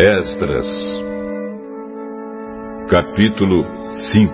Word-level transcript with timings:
Esdras, 0.00 0.64
capítulo 2.88 3.64
5 4.12 4.30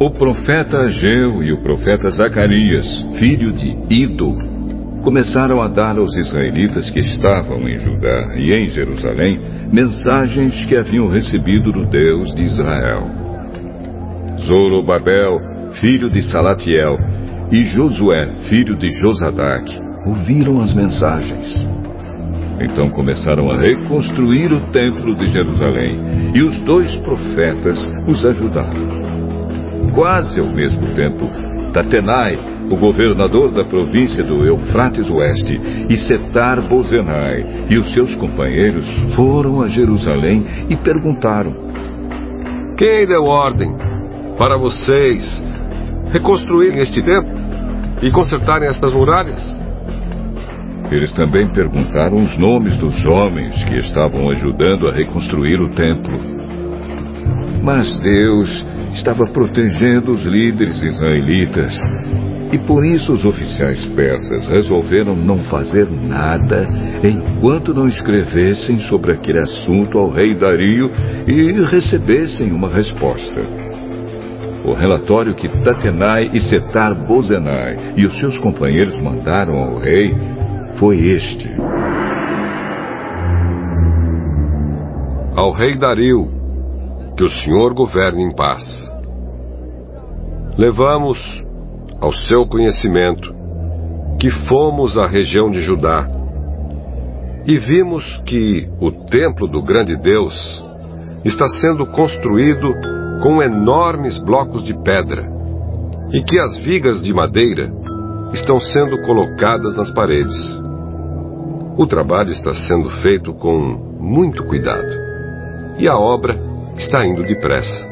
O 0.00 0.10
profeta 0.10 0.78
Ageu 0.78 1.44
e 1.44 1.52
o 1.52 1.62
profeta 1.62 2.10
Zacarias, 2.10 2.84
filho 3.16 3.52
de 3.52 3.68
Ido, 3.88 4.36
começaram 5.04 5.62
a 5.62 5.68
dar 5.68 5.96
aos 5.96 6.16
israelitas 6.16 6.90
que 6.90 6.98
estavam 6.98 7.68
em 7.68 7.78
Judá 7.78 8.34
e 8.36 8.52
em 8.52 8.68
Jerusalém 8.70 9.40
mensagens 9.72 10.66
que 10.66 10.76
haviam 10.76 11.06
recebido 11.06 11.70
do 11.70 11.86
Deus 11.86 12.34
de 12.34 12.42
Israel. 12.42 13.29
Zorobabel, 14.44 15.40
filho 15.80 16.10
de 16.10 16.22
Salatiel, 16.22 16.96
e 17.50 17.64
Josué, 17.64 18.28
filho 18.48 18.76
de 18.76 18.88
Josadac, 19.00 19.64
ouviram 20.06 20.60
as 20.60 20.74
mensagens. 20.74 21.68
Então 22.60 22.90
começaram 22.90 23.50
a 23.50 23.60
reconstruir 23.60 24.52
o 24.52 24.70
templo 24.70 25.16
de 25.16 25.26
Jerusalém, 25.26 26.00
e 26.34 26.42
os 26.42 26.60
dois 26.62 26.94
profetas 26.98 27.78
os 28.06 28.24
ajudaram. 28.24 29.10
Quase 29.94 30.40
ao 30.40 30.46
mesmo 30.46 30.94
tempo, 30.94 31.26
Tatenai, 31.72 32.38
o 32.70 32.76
governador 32.76 33.52
da 33.52 33.64
província 33.64 34.22
do 34.24 34.44
Eufrates 34.44 35.08
Oeste, 35.08 35.60
e 35.88 35.96
Setar 35.96 36.68
Bozenai 36.68 37.66
e 37.68 37.78
os 37.78 37.92
seus 37.92 38.14
companheiros 38.16 38.86
foram 39.14 39.62
a 39.62 39.68
Jerusalém 39.68 40.44
e 40.68 40.76
perguntaram: 40.76 41.54
Quem 42.76 43.06
deu 43.06 43.24
ordem 43.24 43.89
para 44.40 44.56
vocês 44.56 45.22
reconstruírem 46.14 46.80
este 46.80 47.02
templo 47.02 47.30
e 48.00 48.10
consertarem 48.10 48.70
estas 48.70 48.90
muralhas? 48.90 49.38
Eles 50.90 51.12
também 51.12 51.46
perguntaram 51.52 52.16
os 52.16 52.38
nomes 52.38 52.74
dos 52.78 53.04
homens 53.04 53.62
que 53.64 53.76
estavam 53.76 54.30
ajudando 54.30 54.88
a 54.88 54.94
reconstruir 54.94 55.60
o 55.60 55.68
templo. 55.74 56.18
Mas 57.62 57.94
Deus 57.98 58.64
estava 58.94 59.26
protegendo 59.30 60.12
os 60.12 60.24
líderes 60.24 60.82
israelitas. 60.82 61.76
E 62.50 62.56
por 62.60 62.82
isso 62.82 63.12
os 63.12 63.26
oficiais 63.26 63.84
persas 63.94 64.46
resolveram 64.46 65.14
não 65.14 65.40
fazer 65.44 65.86
nada 65.90 66.66
enquanto 67.04 67.74
não 67.74 67.86
escrevessem 67.86 68.80
sobre 68.88 69.12
aquele 69.12 69.40
assunto 69.40 69.98
ao 69.98 70.10
rei 70.10 70.34
Dario 70.34 70.90
e 71.28 71.62
recebessem 71.66 72.50
uma 72.52 72.70
resposta. 72.70 73.69
O 74.64 74.74
relatório 74.74 75.34
que 75.34 75.48
Tatenai 75.62 76.30
e 76.34 76.40
Setar 76.40 76.94
Bozenai 77.06 77.94
e 77.96 78.04
os 78.04 78.18
seus 78.18 78.38
companheiros 78.38 78.98
mandaram 79.00 79.54
ao 79.54 79.78
rei 79.78 80.14
foi 80.78 80.98
este. 80.98 81.50
Ao 85.34 85.50
rei 85.52 85.78
Dario, 85.78 86.28
que 87.16 87.24
o 87.24 87.30
senhor 87.30 87.74
governe 87.74 88.22
em 88.22 88.34
paz 88.34 88.62
levamos 90.56 91.18
ao 92.00 92.12
seu 92.12 92.46
conhecimento 92.46 93.34
que 94.18 94.30
fomos 94.46 94.98
à 94.98 95.06
região 95.06 95.50
de 95.50 95.60
Judá 95.60 96.06
e 97.46 97.58
vimos 97.58 98.04
que 98.26 98.68
o 98.78 98.90
templo 99.06 99.48
do 99.48 99.62
grande 99.62 99.96
Deus 99.96 100.34
está 101.24 101.46
sendo 101.60 101.86
construído 101.86 102.72
com 103.22 103.42
enormes 103.42 104.18
blocos 104.18 104.64
de 104.64 104.74
pedra 104.82 105.28
e 106.12 106.22
que 106.22 106.38
as 106.38 106.58
vigas 106.58 107.00
de 107.00 107.12
madeira 107.12 107.72
estão 108.32 108.58
sendo 108.58 109.00
colocadas 109.02 109.76
nas 109.76 109.92
paredes. 109.92 110.60
O 111.76 111.86
trabalho 111.86 112.30
está 112.30 112.52
sendo 112.52 112.90
feito 113.02 113.32
com 113.34 113.58
muito 113.98 114.44
cuidado 114.44 114.88
e 115.78 115.88
a 115.88 115.96
obra 115.96 116.38
está 116.76 117.06
indo 117.06 117.22
depressa. 117.22 117.88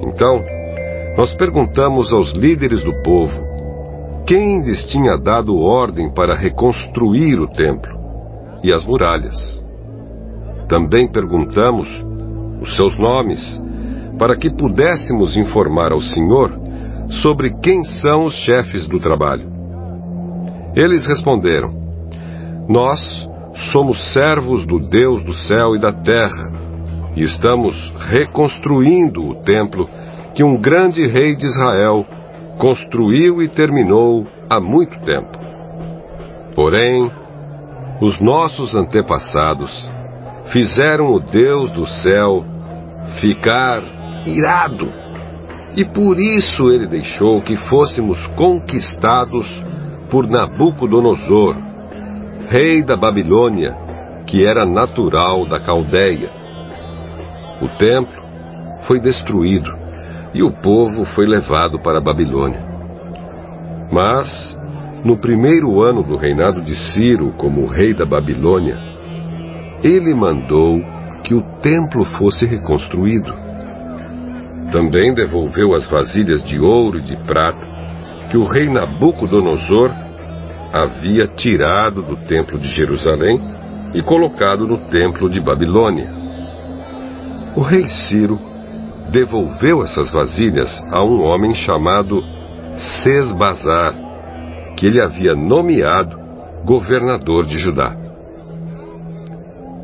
Então, 0.00 0.42
nós 1.16 1.34
perguntamos 1.34 2.12
aos 2.12 2.32
líderes 2.32 2.82
do 2.82 2.92
povo 3.02 3.32
quem 4.26 4.60
lhes 4.62 4.84
tinha 4.86 5.16
dado 5.16 5.56
ordem 5.56 6.10
para 6.10 6.34
reconstruir 6.34 7.38
o 7.38 7.48
templo 7.48 7.96
e 8.62 8.72
as 8.72 8.84
muralhas. 8.84 9.36
Também 10.68 11.06
perguntamos 11.06 11.88
os 12.60 12.74
seus 12.74 12.98
nomes 12.98 13.40
para 14.18 14.36
que 14.36 14.50
pudéssemos 14.50 15.36
informar 15.36 15.92
ao 15.92 16.00
Senhor 16.00 16.52
sobre 17.22 17.54
quem 17.60 17.82
são 18.00 18.26
os 18.26 18.34
chefes 18.34 18.88
do 18.88 18.98
trabalho. 18.98 19.48
Eles 20.74 21.06
responderam: 21.06 21.70
Nós 22.68 23.00
somos 23.72 24.12
servos 24.12 24.66
do 24.66 24.78
Deus 24.78 25.24
do 25.24 25.34
céu 25.34 25.74
e 25.74 25.78
da 25.78 25.92
terra 25.92 26.52
e 27.16 27.22
estamos 27.22 27.74
reconstruindo 28.10 29.26
o 29.26 29.34
templo 29.36 29.88
que 30.34 30.44
um 30.44 30.60
grande 30.60 31.06
rei 31.06 31.34
de 31.34 31.46
Israel 31.46 32.04
construiu 32.58 33.42
e 33.42 33.48
terminou 33.48 34.26
há 34.50 34.60
muito 34.60 34.98
tempo. 35.00 35.38
Porém, 36.54 37.10
os 38.00 38.20
nossos 38.20 38.74
antepassados 38.74 39.90
fizeram 40.52 41.12
o 41.12 41.20
Deus 41.20 41.70
do 41.70 41.86
céu 41.86 42.44
ficar 43.20 43.82
irado. 44.26 44.92
E 45.74 45.84
por 45.84 46.18
isso 46.18 46.70
ele 46.70 46.86
deixou 46.86 47.40
que 47.42 47.56
fôssemos 47.68 48.24
conquistados 48.28 49.46
por 50.10 50.26
Nabucodonosor, 50.26 51.56
rei 52.48 52.82
da 52.82 52.96
Babilônia, 52.96 53.76
que 54.26 54.46
era 54.46 54.64
natural 54.64 55.46
da 55.46 55.60
Caldeia. 55.60 56.30
O 57.60 57.68
templo 57.78 58.22
foi 58.86 59.00
destruído 59.00 59.70
e 60.34 60.42
o 60.42 60.52
povo 60.52 61.04
foi 61.06 61.26
levado 61.26 61.78
para 61.78 61.98
a 61.98 62.00
Babilônia. 62.00 62.60
Mas, 63.90 64.58
no 65.04 65.18
primeiro 65.18 65.80
ano 65.80 66.02
do 66.02 66.16
reinado 66.16 66.60
de 66.60 66.74
Ciro 66.74 67.32
como 67.36 67.66
rei 67.66 67.94
da 67.94 68.04
Babilônia, 68.04 68.76
ele 69.82 70.14
mandou 70.14 70.80
que 71.22 71.34
o 71.34 71.42
templo 71.60 72.04
fosse 72.18 72.46
reconstruído. 72.46 73.32
Também 74.72 75.14
devolveu 75.14 75.74
as 75.74 75.88
vasilhas 75.88 76.42
de 76.42 76.58
ouro 76.58 76.98
e 76.98 77.02
de 77.02 77.16
prata 77.24 77.66
que 78.30 78.36
o 78.36 78.44
rei 78.44 78.68
Nabucodonosor 78.68 79.90
havia 80.72 81.28
tirado 81.28 82.02
do 82.02 82.16
templo 82.26 82.58
de 82.58 82.68
Jerusalém 82.68 83.40
e 83.94 84.02
colocado 84.02 84.66
no 84.66 84.78
templo 84.88 85.30
de 85.30 85.40
Babilônia. 85.40 86.08
O 87.56 87.60
rei 87.60 87.86
Ciro 87.86 88.38
devolveu 89.10 89.82
essas 89.82 90.10
vasilhas 90.10 90.70
a 90.90 91.02
um 91.02 91.22
homem 91.22 91.54
chamado 91.54 92.22
Sesbazar, 93.02 93.94
que 94.76 94.86
ele 94.86 95.00
havia 95.00 95.34
nomeado 95.34 96.18
governador 96.64 97.46
de 97.46 97.56
Judá. 97.56 97.96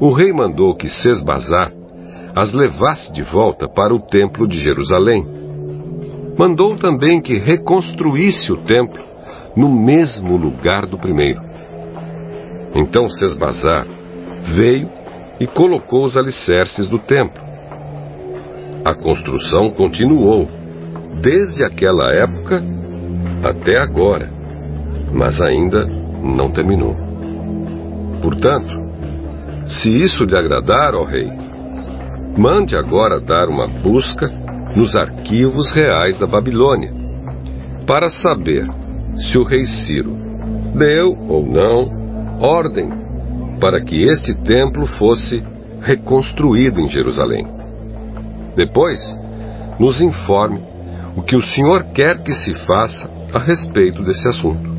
O 0.00 0.12
rei 0.12 0.32
mandou 0.32 0.74
que 0.74 0.88
Sesbazar 0.88 1.72
as 2.34 2.52
levasse 2.52 3.12
de 3.12 3.22
volta 3.22 3.68
para 3.68 3.94
o 3.94 4.00
templo 4.00 4.48
de 4.48 4.58
Jerusalém. 4.58 5.24
Mandou 6.36 6.76
também 6.76 7.20
que 7.20 7.38
reconstruísse 7.38 8.52
o 8.52 8.56
templo 8.64 9.02
no 9.56 9.68
mesmo 9.68 10.36
lugar 10.36 10.84
do 10.86 10.98
primeiro. 10.98 11.40
Então 12.74 13.08
Sesbazar 13.08 13.86
veio 14.56 14.90
e 15.38 15.46
colocou 15.46 16.04
os 16.04 16.16
alicerces 16.16 16.88
do 16.88 16.98
templo. 16.98 17.42
A 18.84 18.94
construção 18.94 19.70
continuou, 19.70 20.48
desde 21.22 21.62
aquela 21.64 22.10
época 22.12 22.62
até 23.44 23.78
agora, 23.78 24.28
mas 25.12 25.40
ainda 25.40 25.86
não 26.20 26.50
terminou. 26.50 26.96
Portanto, 28.20 28.82
se 29.68 30.02
isso 30.02 30.24
lhe 30.24 30.36
agradar, 30.36 30.94
ó 30.94 31.04
rei, 31.04 31.30
mande 32.36 32.76
agora 32.76 33.20
dar 33.20 33.48
uma 33.48 33.68
busca 33.68 34.28
nos 34.76 34.96
arquivos 34.96 35.72
reais 35.72 36.18
da 36.18 36.26
Babilônia, 36.26 36.92
para 37.86 38.08
saber 38.10 38.66
se 39.16 39.38
o 39.38 39.44
rei 39.44 39.64
Ciro 39.64 40.16
deu 40.74 41.16
ou 41.28 41.46
não 41.46 42.40
ordem 42.40 42.90
para 43.60 43.80
que 43.82 44.04
este 44.04 44.34
templo 44.42 44.86
fosse 44.98 45.42
reconstruído 45.80 46.80
em 46.80 46.88
Jerusalém. 46.88 47.46
Depois, 48.56 48.98
nos 49.78 50.00
informe 50.00 50.60
o 51.16 51.22
que 51.22 51.36
o 51.36 51.42
senhor 51.42 51.84
quer 51.94 52.22
que 52.22 52.32
se 52.32 52.54
faça 52.66 53.10
a 53.32 53.38
respeito 53.38 54.02
desse 54.02 54.26
assunto. 54.28 54.73